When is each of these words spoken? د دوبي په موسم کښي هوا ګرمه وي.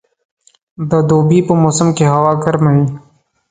د 0.89 0.91
دوبي 1.09 1.39
په 1.47 1.53
موسم 1.61 1.89
کښي 1.97 2.05
هوا 2.13 2.33
ګرمه 2.43 2.71
وي. 2.75 2.85